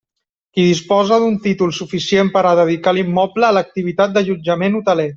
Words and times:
Que 0.53 0.63
disposa 0.71 1.19
de 1.23 1.27
títol 1.43 1.75
suficient 1.81 2.33
per 2.39 2.45
a 2.53 2.57
dedicar 2.63 2.97
l'immoble 2.99 3.49
a 3.51 3.55
l'activitat 3.59 4.19
d'allotjament 4.21 4.81
hoteler. 4.83 5.09